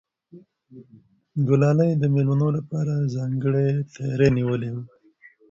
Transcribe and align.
ګلالۍ 1.47 1.91
د 1.97 2.03
مېلمنو 2.13 2.47
لپاره 2.57 2.93
ځانګړی 3.15 3.67
تیاری 3.93 4.27
نیولی 4.37 4.69
و. 4.73 4.77